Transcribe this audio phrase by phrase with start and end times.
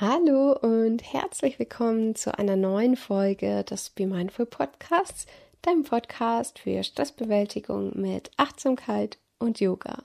[0.00, 5.26] Hallo und herzlich willkommen zu einer neuen Folge des Be Mindful Podcasts,
[5.60, 10.02] deinem Podcast für Stressbewältigung mit Achtsamkeit und Yoga.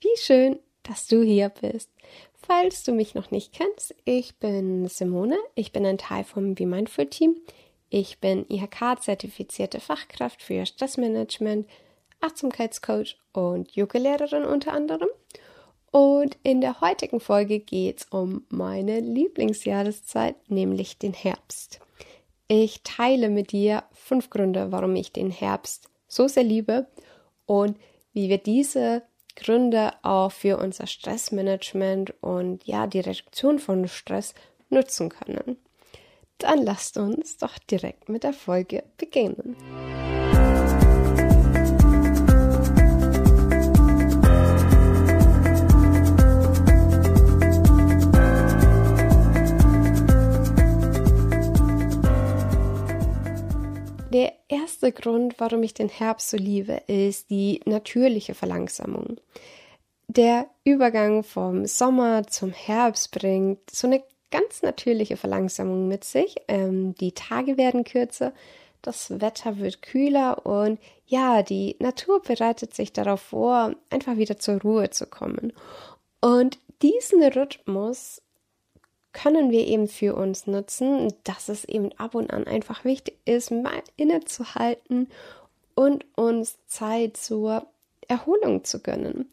[0.00, 1.88] Wie schön, dass du hier bist.
[2.46, 6.66] Falls du mich noch nicht kennst, ich bin Simone, ich bin ein Teil vom Be
[6.66, 7.36] Mindful Team.
[7.88, 11.66] Ich bin IHK-zertifizierte Fachkraft für Stressmanagement,
[12.20, 15.08] Achtsamkeitscoach und Yoga-Lehrerin unter anderem.
[15.92, 21.80] Und in der heutigen Folge geht es um meine Lieblingsjahreszeit, nämlich den Herbst.
[22.48, 26.86] Ich teile mit dir fünf Gründe, warum ich den Herbst so sehr liebe
[27.46, 27.78] und
[28.14, 29.02] wie wir diese
[29.36, 34.34] Gründe auch für unser Stressmanagement und ja, die Reduktion von Stress
[34.70, 35.58] nutzen können.
[36.38, 39.56] Dann lasst uns doch direkt mit der Folge beginnen.
[54.82, 59.20] Erste Grund, warum ich den Herbst so liebe, ist die natürliche Verlangsamung.
[60.08, 66.34] Der Übergang vom Sommer zum Herbst bringt so eine ganz natürliche Verlangsamung mit sich.
[66.48, 68.32] Ähm, die Tage werden kürzer,
[68.82, 74.60] das Wetter wird kühler und ja, die Natur bereitet sich darauf vor, einfach wieder zur
[74.62, 75.52] Ruhe zu kommen.
[76.20, 78.20] Und diesen Rhythmus
[79.12, 83.50] können wir eben für uns nutzen, dass es eben ab und an einfach wichtig ist,
[83.50, 85.08] mal innezuhalten
[85.74, 87.66] und uns Zeit zur
[88.08, 89.30] Erholung zu gönnen.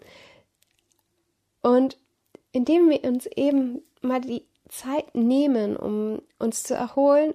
[1.62, 1.98] Und
[2.52, 7.34] indem wir uns eben mal die Zeit nehmen, um uns zu erholen,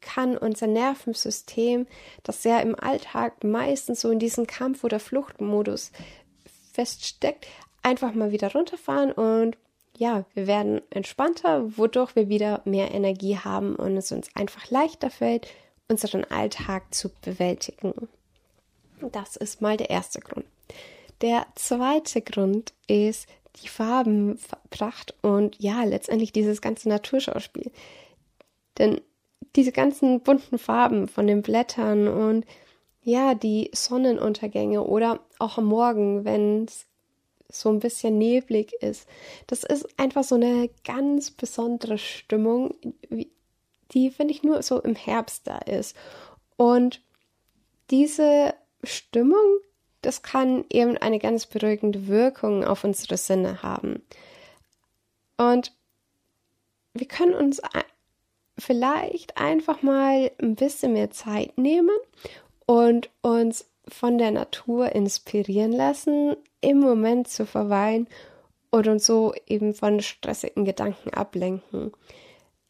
[0.00, 1.86] kann unser Nervensystem,
[2.22, 5.92] das ja im Alltag meistens so in diesem Kampf- oder Fluchtmodus
[6.72, 7.46] feststeckt,
[7.82, 9.56] einfach mal wieder runterfahren und
[9.96, 15.10] ja, wir werden entspannter, wodurch wir wieder mehr Energie haben und es uns einfach leichter
[15.10, 15.48] fällt,
[15.88, 18.08] unseren Alltag zu bewältigen.
[19.12, 20.46] Das ist mal der erste Grund.
[21.20, 23.28] Der zweite Grund ist
[23.62, 27.70] die Farbenpracht und ja, letztendlich dieses ganze Naturschauspiel.
[28.78, 29.00] Denn
[29.54, 32.44] diese ganzen bunten Farben von den Blättern und
[33.02, 36.86] ja, die Sonnenuntergänge oder auch am Morgen, wenn es
[37.48, 39.08] so ein bisschen neblig ist.
[39.46, 42.74] Das ist einfach so eine ganz besondere Stimmung,
[43.92, 45.96] die, finde ich, nur so im Herbst da ist.
[46.56, 47.00] Und
[47.90, 49.58] diese Stimmung,
[50.02, 54.02] das kann eben eine ganz beruhigende Wirkung auf unsere Sinne haben.
[55.36, 55.72] Und
[56.92, 57.60] wir können uns
[58.58, 61.96] vielleicht einfach mal ein bisschen mehr Zeit nehmen
[62.66, 68.08] und uns von der Natur inspirieren lassen, im Moment zu verweilen
[68.70, 71.92] und uns so eben von stressigen Gedanken ablenken.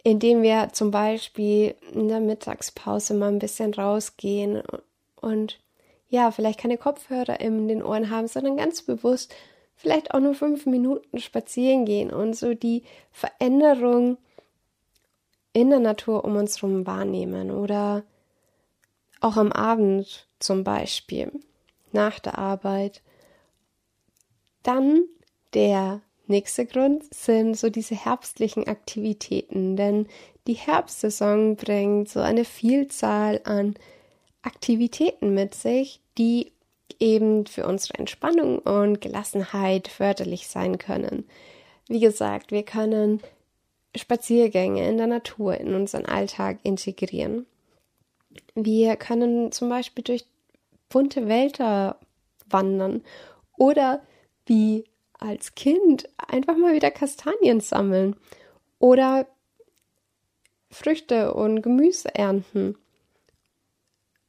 [0.03, 4.63] Indem wir zum Beispiel in der Mittagspause mal ein bisschen rausgehen
[5.21, 5.61] und
[6.09, 9.35] ja, vielleicht keine Kopfhörer in den Ohren haben, sondern ganz bewusst
[9.77, 14.19] vielleicht auch nur fünf Minuten spazieren gehen und so die Veränderung
[15.53, 18.05] in der Natur um uns herum wahrnehmen oder
[19.21, 21.33] auch am Abend zum Beispiel,
[21.93, 23.03] nach der Arbeit.
[24.63, 25.05] Dann
[25.55, 30.07] der nächste Grund sind so diese herbstlichen Aktivitäten, denn
[30.47, 33.75] die Herbstsaison bringt so eine Vielzahl an
[34.43, 36.53] Aktivitäten mit sich, die
[37.01, 41.27] eben für unsere Entspannung und Gelassenheit förderlich sein können.
[41.89, 43.21] Wie gesagt, wir können
[43.97, 47.47] Spaziergänge in der Natur in unseren Alltag integrieren.
[48.55, 50.25] Wir können zum Beispiel durch
[50.95, 51.99] bunte Wälder
[52.49, 53.03] wandern
[53.59, 54.01] oder
[54.47, 54.85] wie
[55.19, 58.15] als Kind einfach mal wieder Kastanien sammeln
[58.79, 59.27] oder
[60.71, 62.77] Früchte und Gemüse ernten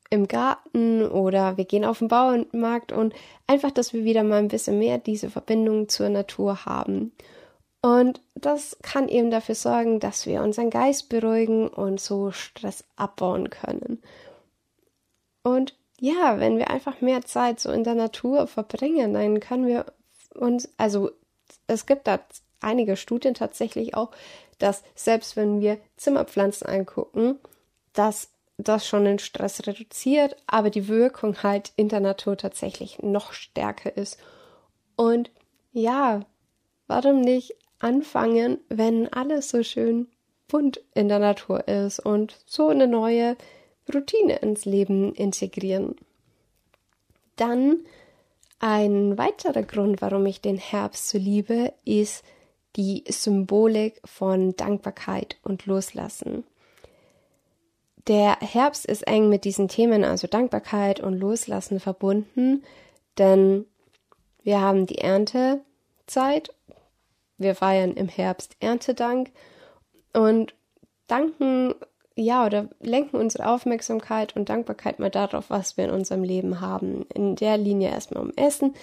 [0.09, 3.13] im Garten oder wir gehen auf den Bauernmarkt und
[3.45, 7.11] einfach, dass wir wieder mal ein bisschen mehr diese Verbindung zur Natur haben.
[7.83, 13.51] Und das kann eben dafür sorgen, dass wir unseren Geist beruhigen und so Stress abbauen
[13.51, 14.01] können.
[15.43, 19.85] Und ja, wenn wir einfach mehr Zeit so in der Natur verbringen, dann können wir
[20.33, 21.11] uns, also
[21.67, 22.19] es gibt da
[22.59, 24.11] einige Studien tatsächlich auch,
[24.59, 27.39] dass selbst wenn wir Zimmerpflanzen angucken,
[27.93, 33.33] dass das schon den Stress reduziert, aber die Wirkung halt in der Natur tatsächlich noch
[33.33, 34.17] stärker ist.
[34.95, 35.29] Und
[35.73, 36.21] ja,
[36.87, 40.07] warum nicht anfangen, wenn alles so schön
[40.47, 43.35] bunt in der Natur ist und so eine neue
[43.93, 45.95] Routine ins Leben integrieren.
[47.35, 47.85] Dann
[48.59, 52.23] ein weiterer Grund, warum ich den Herbst so liebe, ist
[52.75, 56.43] die Symbolik von Dankbarkeit und Loslassen.
[58.07, 62.63] Der Herbst ist eng mit diesen Themen, also Dankbarkeit und Loslassen verbunden,
[63.17, 63.65] denn
[64.43, 66.53] wir haben die Erntezeit,
[67.37, 69.31] wir feiern im Herbst Erntedank
[70.13, 70.53] und
[71.07, 71.73] danken,
[72.15, 77.05] ja, oder lenken unsere Aufmerksamkeit und Dankbarkeit mal darauf, was wir in unserem Leben haben.
[77.13, 78.73] In der Linie erstmal um Essen.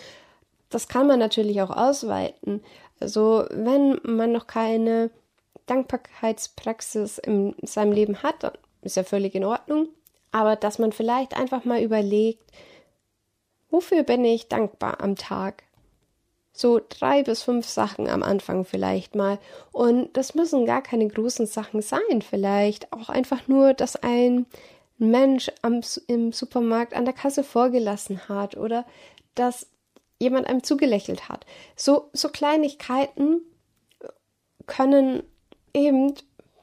[0.69, 2.63] Das kann man natürlich auch ausweiten.
[3.01, 5.11] Also, wenn man noch keine
[5.67, 8.53] Dankbarkeitspraxis in seinem Leben hat, dann
[8.83, 9.89] ist ja völlig in Ordnung.
[10.31, 12.51] Aber dass man vielleicht einfach mal überlegt,
[13.71, 15.63] wofür bin ich dankbar am Tag?
[16.53, 19.39] So drei bis fünf Sachen am Anfang vielleicht mal.
[19.73, 22.21] Und das müssen gar keine großen Sachen sein.
[22.29, 24.47] Vielleicht auch einfach nur, dass ein
[24.99, 28.85] Mensch am, im Supermarkt an der Kasse vorgelassen hat oder
[29.35, 29.67] dass
[30.19, 31.47] jemand einem zugelächelt hat.
[31.75, 33.41] So, so Kleinigkeiten
[34.67, 35.23] können
[35.75, 36.15] eben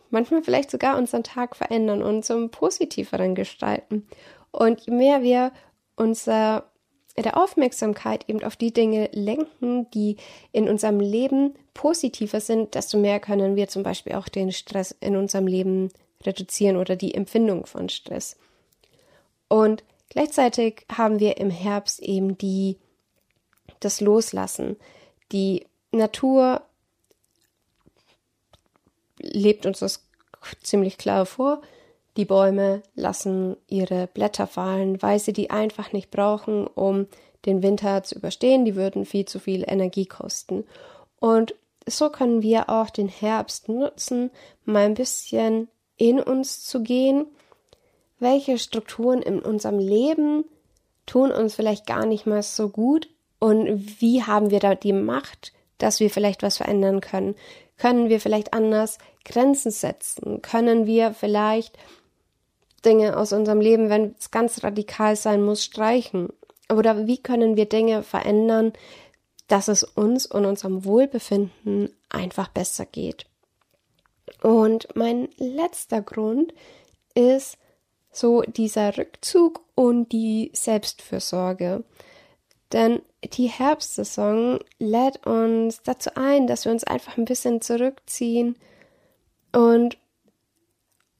[0.09, 4.07] manchmal vielleicht sogar unseren Tag verändern und zum Positiveren gestalten.
[4.51, 5.51] Und je mehr wir
[5.95, 6.68] unser
[7.21, 10.17] der Aufmerksamkeit eben auf die Dinge lenken, die
[10.51, 15.15] in unserem Leben positiver sind, desto mehr können wir zum Beispiel auch den Stress in
[15.15, 15.91] unserem Leben
[16.23, 18.37] reduzieren oder die Empfindung von Stress.
[19.47, 22.77] Und gleichzeitig haben wir im Herbst eben die
[23.79, 24.77] das Loslassen.
[25.31, 26.61] Die Natur
[29.19, 30.05] lebt uns das
[30.61, 31.61] ziemlich klar vor.
[32.17, 37.07] Die Bäume lassen ihre Blätter fallen, weil sie die einfach nicht brauchen, um
[37.45, 38.65] den Winter zu überstehen.
[38.65, 40.65] Die würden viel zu viel Energie kosten.
[41.19, 41.55] Und
[41.87, 44.31] so können wir auch den Herbst nutzen,
[44.65, 47.25] mal ein bisschen in uns zu gehen.
[48.19, 50.45] Welche Strukturen in unserem Leben
[51.05, 53.09] tun uns vielleicht gar nicht mal so gut
[53.39, 57.35] und wie haben wir da die Macht, dass wir vielleicht was verändern können?
[57.77, 60.41] Können wir vielleicht anders Grenzen setzen?
[60.41, 61.77] Können wir vielleicht
[62.81, 66.29] Dinge aus unserem Leben, wenn es ganz radikal sein muss, streichen?
[66.71, 68.73] Oder wie können wir Dinge verändern,
[69.47, 73.25] dass es uns und unserem Wohlbefinden einfach besser geht?
[74.41, 76.53] Und mein letzter Grund
[77.15, 77.57] ist
[78.11, 81.83] so dieser Rückzug und die Selbstfürsorge.
[82.71, 88.55] Denn die Herbstsaison lädt uns dazu ein, dass wir uns einfach ein bisschen zurückziehen
[89.51, 89.97] und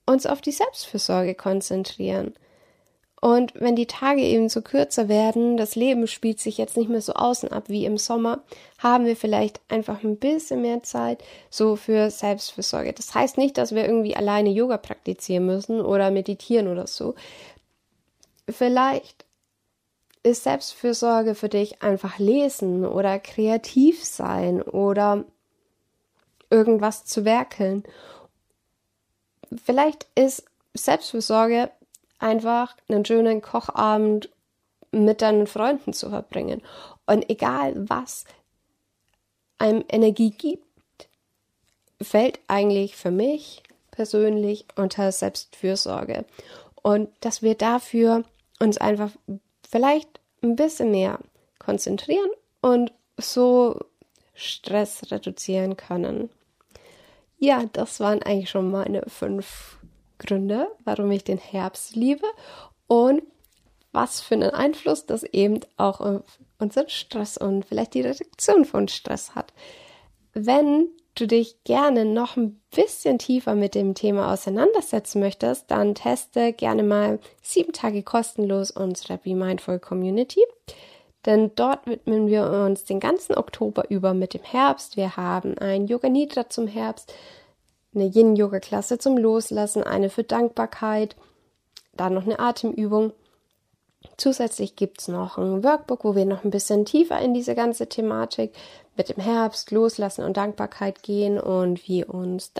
[0.10, 2.34] uns auf die Selbstfürsorge konzentrieren.
[3.22, 7.02] Und wenn die Tage eben so kürzer werden, das Leben spielt sich jetzt nicht mehr
[7.02, 8.44] so außen ab wie im Sommer,
[8.78, 12.94] haben wir vielleicht einfach ein bisschen mehr Zeit so für Selbstfürsorge.
[12.94, 17.16] Das heißt nicht, dass wir irgendwie alleine Yoga praktizieren müssen oder meditieren oder so.
[18.48, 19.26] Vielleicht
[20.24, 25.26] ist Selbstfürsorge für dich einfach lesen oder kreativ sein oder
[26.50, 27.84] irgendwas zu werkeln.
[29.66, 31.72] Vielleicht ist Selbstfürsorge
[32.20, 34.30] einfach einen schönen Kochabend
[34.92, 36.62] mit deinen Freunden zu verbringen.
[37.06, 38.26] Und egal was
[39.58, 40.64] einem Energie gibt,
[42.02, 46.26] fällt eigentlich für mich persönlich unter Selbstfürsorge.
[46.82, 48.24] Und dass wir dafür
[48.60, 49.12] uns einfach
[49.68, 51.20] vielleicht ein bisschen mehr
[51.60, 52.30] konzentrieren
[52.62, 53.80] und so
[54.34, 56.30] Stress reduzieren können.
[57.40, 59.78] Ja, das waren eigentlich schon meine fünf
[60.18, 62.28] Gründe, warum ich den Herbst liebe
[62.88, 63.24] und
[63.94, 66.24] was für einen Einfluss das eben auch auf
[66.60, 69.54] unseren Stress und vielleicht die Reduktion von Stress hat.
[70.34, 76.54] Wenn du dich gerne noch ein bisschen tiefer mit dem Thema auseinandersetzen möchtest, dann teste
[76.54, 80.42] gerne mal sieben Tage kostenlos unsere Be Mindful Community.
[81.26, 84.96] Denn dort widmen wir uns den ganzen Oktober über mit dem Herbst.
[84.96, 87.14] Wir haben ein Yoga Nidra zum Herbst,
[87.94, 91.16] eine Yin-Yoga-Klasse zum Loslassen, eine für Dankbarkeit,
[91.94, 93.12] dann noch eine Atemübung.
[94.16, 97.88] Zusätzlich gibt es noch ein Workbook, wo wir noch ein bisschen tiefer in diese ganze
[97.88, 98.54] Thematik
[98.96, 102.54] mit dem Herbst, Loslassen und Dankbarkeit gehen und wie uns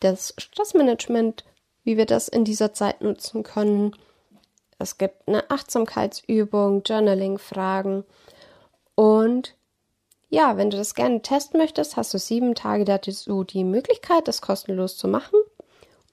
[0.00, 1.44] das Stressmanagement,
[1.84, 3.94] wie wir das in dieser Zeit nutzen können.
[4.78, 8.04] Es gibt eine Achtsamkeitsübung, Journaling-Fragen
[8.94, 9.54] und
[10.32, 14.40] ja, wenn du das gerne testen möchtest, hast du sieben Tage dazu die Möglichkeit, das
[14.40, 15.38] kostenlos zu machen.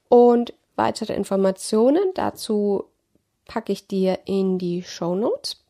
[0.10, 2.84] Und weitere Informationen dazu
[3.46, 5.64] packe ich dir in die Show Notes.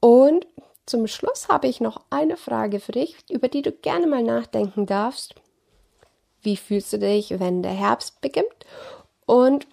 [0.00, 0.48] Und
[0.84, 4.86] zum Schluss habe ich noch eine Frage für dich, über die du gerne mal nachdenken
[4.86, 5.36] darfst.
[6.42, 8.66] Wie fühlst du dich, wenn der Herbst beginnt?
[9.26, 9.68] Und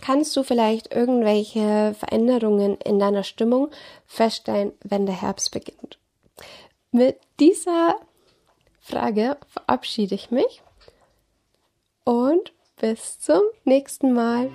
[0.00, 3.70] kannst du vielleicht irgendwelche Veränderungen in deiner Stimmung
[4.06, 5.98] feststellen, wenn der Herbst beginnt?
[6.90, 7.96] Mit dieser
[8.80, 10.62] Frage verabschiede ich mich
[12.04, 14.50] und bis zum nächsten Mal.